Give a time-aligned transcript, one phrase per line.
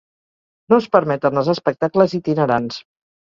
[0.73, 2.81] No es permeten els espectacles itinerants.